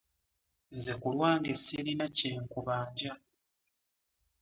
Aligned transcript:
Nze 0.77 0.93
ku 1.01 1.07
lwange 1.13 1.51
ssirina 1.59 2.05
kye 2.17 2.29
nkubanja. 2.43 3.11